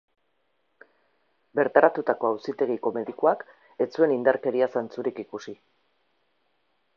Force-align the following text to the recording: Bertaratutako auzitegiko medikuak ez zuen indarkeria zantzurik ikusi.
Bertaratutako 1.59 2.29
auzitegiko 2.37 2.93
medikuak 2.95 3.45
ez 3.85 3.89
zuen 3.99 4.15
indarkeria 4.17 4.69
zantzurik 4.79 5.21
ikusi. 5.27 5.55